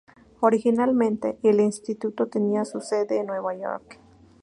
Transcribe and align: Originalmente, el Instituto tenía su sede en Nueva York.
Originalmente, 0.39 1.37
el 1.43 1.59
Instituto 1.59 2.25
tenía 2.25 2.65
su 2.65 2.81
sede 2.81 3.19
en 3.19 3.27
Nueva 3.27 3.53
York. 3.55 3.99